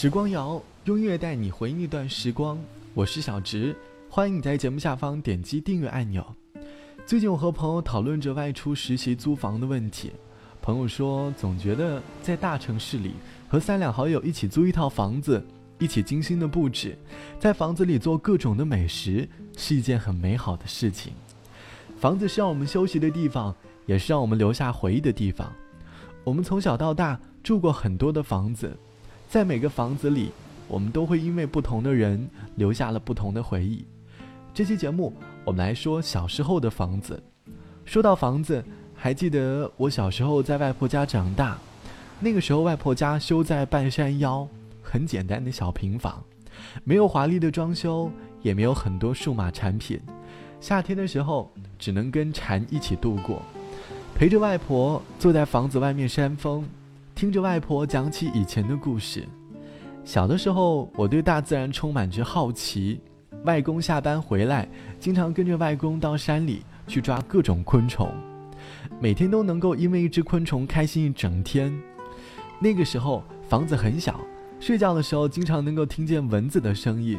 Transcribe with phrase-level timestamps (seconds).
[0.00, 2.56] 时光谣用音乐带你回忆一段时光，
[2.94, 3.74] 我是小植，
[4.08, 6.24] 欢迎你在节目下方点击订阅按钮。
[7.04, 10.12] 最近我和朋友讨论着外出实习租房的问题，
[10.62, 13.14] 朋友说总觉得在大城市里
[13.48, 15.44] 和三两好友一起租一套房子，
[15.80, 16.96] 一起精心的布置，
[17.40, 21.12] 在房子里做各种的美食，是一件很美好的事情。
[21.96, 23.52] 房子是让我们休息的地方，
[23.84, 25.52] 也是让我们留下回忆的地方。
[26.22, 28.78] 我们从小到大住过很多的房子。
[29.28, 30.30] 在每个房子里，
[30.66, 33.84] 我们都会因为不同的人留下了不同的回忆。
[34.54, 35.12] 这期节目，
[35.44, 37.22] 我们来说小时候的房子。
[37.84, 38.64] 说到房子，
[38.94, 41.58] 还记得我小时候在外婆家长大，
[42.18, 44.48] 那个时候外婆家修在半山腰，
[44.82, 46.24] 很简单的小平房，
[46.82, 50.00] 没有华丽的装修，也没有很多数码产品。
[50.58, 53.42] 夏天的时候，只能跟蝉一起度过，
[54.14, 56.66] 陪着外婆坐在房子外面扇风。
[57.18, 59.26] 听着外婆讲起以前的故事，
[60.04, 63.00] 小的时候我对大自然充满着好奇。
[63.42, 64.68] 外公下班回来，
[65.00, 68.08] 经常跟着外公到山里去抓各种昆虫，
[69.00, 71.76] 每天都能够因为一只昆虫开心一整天。
[72.60, 74.20] 那个时候房子很小，
[74.60, 77.18] 睡觉的时候经常能够听见蚊子的声音，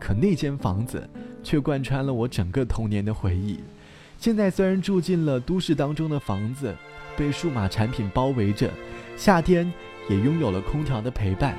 [0.00, 1.08] 可那间房子
[1.44, 3.60] 却贯穿了我整个童年的回忆。
[4.18, 6.74] 现在虽然住进了都市当中的房子，
[7.16, 8.68] 被数码产品包围着。
[9.16, 9.72] 夏天
[10.08, 11.56] 也拥有了空调的陪伴，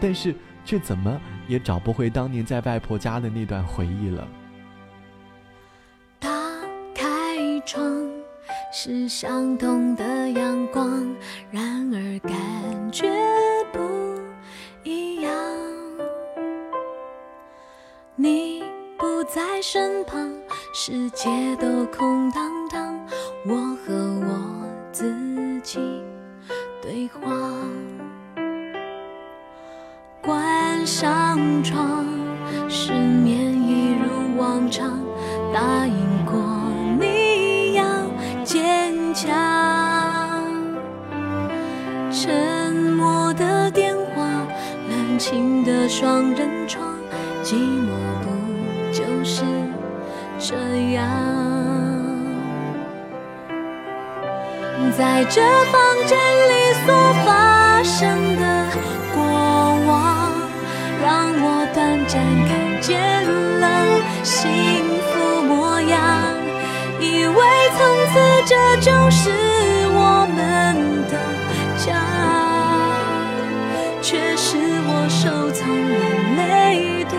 [0.00, 4.26] 但是却怎么也找不回当年在外婆家的那段回忆了。
[6.20, 6.30] 打
[6.94, 7.36] 开
[7.66, 7.84] 窗，
[8.72, 11.14] 是相同的阳光，
[11.50, 12.32] 然而感
[12.92, 13.10] 觉
[13.72, 13.80] 不
[14.84, 15.32] 一样。
[18.16, 18.62] 你
[18.96, 20.32] 不在身旁，
[20.72, 23.06] 世界都空荡荡，
[23.44, 24.13] 我和
[30.84, 32.04] 上床，
[32.68, 35.00] 失眠一如往常，
[35.52, 36.34] 答应过
[37.00, 37.84] 你要
[38.44, 39.32] 坚强。
[42.10, 44.26] 沉默的电话，
[44.90, 46.94] 冷清的双人床，
[47.42, 47.88] 寂寞
[48.22, 49.42] 不就是
[50.38, 50.54] 这
[50.92, 51.02] 样？
[54.96, 55.40] 在这
[55.72, 56.52] 房间里
[56.86, 56.94] 所
[57.24, 58.66] 发生的，
[61.04, 62.14] 让我短暂
[62.48, 62.96] 看见
[63.60, 63.64] 了
[64.22, 64.40] 幸
[65.04, 65.92] 福模样。
[66.98, 67.36] 以为
[67.76, 67.78] 从
[68.10, 68.14] 此
[68.46, 69.28] 这就是
[69.92, 70.40] 我们
[71.10, 71.12] 的
[71.76, 71.92] 家，
[74.00, 74.56] 却是
[74.86, 77.14] 我收藏眼泪的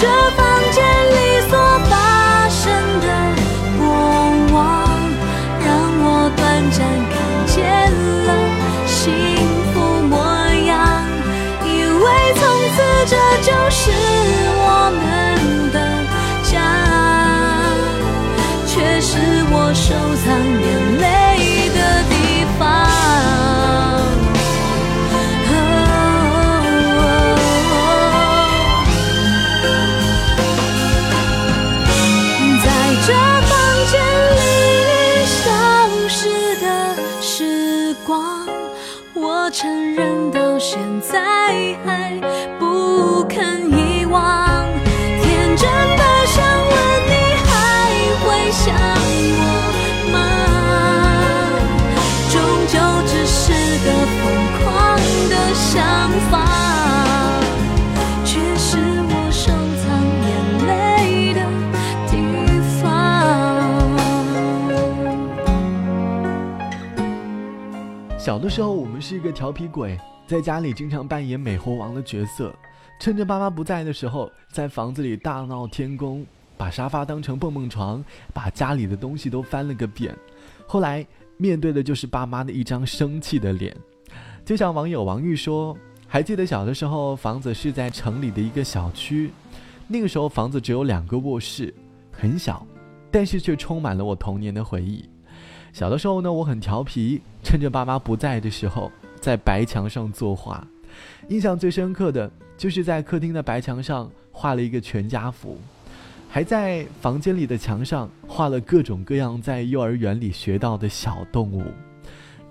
[0.00, 0.47] 这
[41.00, 42.27] 在海。
[68.48, 69.94] 的时候，我们是一个调皮鬼，
[70.26, 72.50] 在家里经常扮演美猴王的角色，
[72.98, 76.24] 趁着爸妈不在的时候，在房子里大闹天宫。
[76.56, 78.02] 把沙发当成蹦蹦床，
[78.32, 80.16] 把家里的东西都翻了个遍。
[80.66, 81.06] 后来
[81.36, 83.76] 面对的就是爸妈的一张生气的脸。
[84.46, 85.76] 就像网友王玉说
[86.08, 89.30] ：“还记得小的时候，房子是在城里的一个小区，
[89.86, 91.72] 那个时候房子只有两个卧室，
[92.10, 92.66] 很小，
[93.10, 95.06] 但是却充满了我童年的回忆。
[95.72, 100.66] 小的时候呢，我很调皮，趁着爸妈不在的时候，在白墙上作画。
[101.28, 105.58] 印象最深刻的就是在客厅的白墙上画了一个全家福。”
[106.30, 111.62] 还在房间里的墙上画了各种各样在幼儿园里学到的小动物。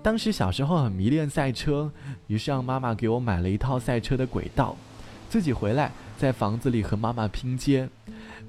[0.02, 1.88] 当时小时候很迷恋赛车，
[2.26, 4.76] 于是让妈妈给我买了一套赛车的轨道，
[5.28, 7.88] 自己回来在房子里和妈妈拼接。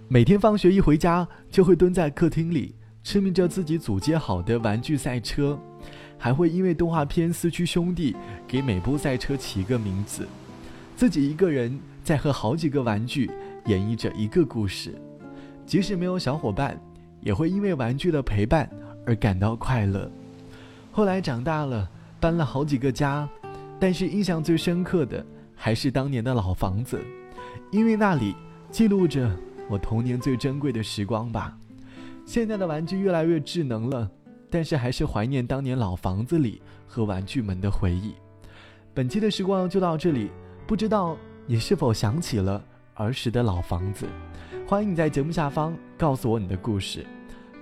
[0.08, 2.74] 每天放学一回家，就会蹲在客厅里
[3.10, 5.60] 痴迷着自己组接好的玩具赛车，
[6.16, 8.14] 还会因为动画片《四驱兄弟》
[8.48, 10.28] 给每部赛车起一个名字，
[10.96, 13.28] 自己一个人在和好几个玩具
[13.66, 14.94] 演绎着一个故事。
[15.66, 16.80] 即使没有小伙伴，
[17.20, 18.70] 也会因为玩具的陪伴
[19.08, 20.08] 而感到快乐。
[20.92, 21.90] 后来长大了，
[22.20, 23.28] 搬了好几个家，
[23.80, 27.04] 但是印象最深刻的还是当年的老房子，
[27.72, 28.36] 因为那里
[28.70, 29.36] 记录着
[29.68, 31.58] 我童年最珍贵的时光吧。
[32.30, 34.08] 现在的玩具越来越智能了，
[34.52, 38.14] 但是还是怀念当年老房子里和玩具们的回忆。
[38.94, 40.30] 本期的时光就到这里，
[40.68, 41.18] 不知道
[41.48, 44.06] 你是否想起了儿时的老房子？
[44.68, 47.04] 欢迎你在节目下方告诉我你的故事。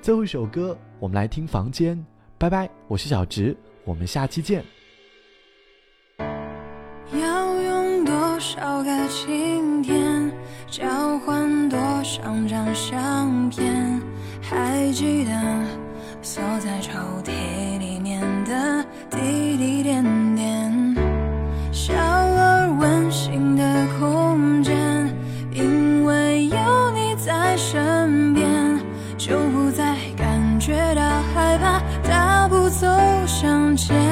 [0.02, 1.98] 最后一首歌，我们来听《房间》。
[2.38, 3.56] 拜拜，我是小直，
[3.86, 4.66] 我们下期见。
[7.14, 10.30] 要用多少个晴天
[10.69, 14.02] 交换多少张相片？
[14.50, 15.32] 还记得
[16.22, 16.92] 锁在抽
[17.24, 20.04] 屉里面的滴滴点
[20.36, 20.96] 点，
[21.72, 23.64] 小而温馨的
[24.00, 24.76] 空间，
[25.52, 28.48] 因为有你在身边，
[29.18, 31.02] 就不再感觉到
[31.34, 32.88] 害怕，大步走
[33.26, 34.06] 向前。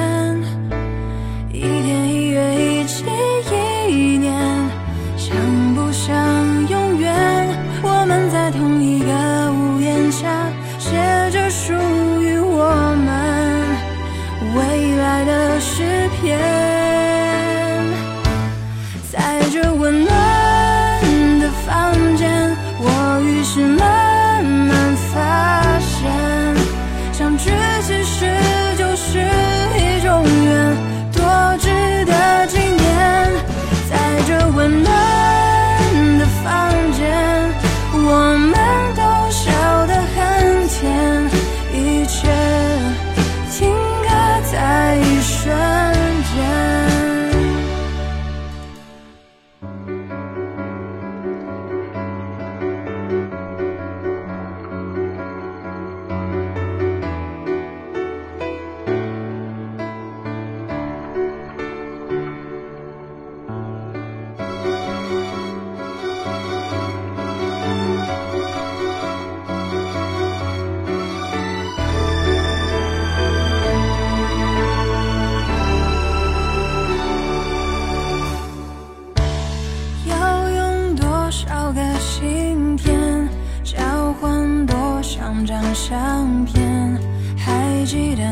[81.36, 83.28] 少个晴天
[83.62, 83.76] 交
[84.14, 86.98] 换多少张相片？
[87.36, 88.24] 还记得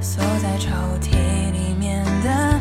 [0.00, 0.70] 锁在抽
[1.02, 1.10] 屉
[1.52, 2.53] 里面的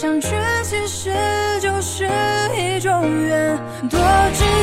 [0.00, 0.28] 相聚
[0.62, 1.10] 其实
[1.60, 2.08] 就是
[2.56, 3.54] 一种缘，
[3.90, 4.00] 多
[4.32, 4.59] 知。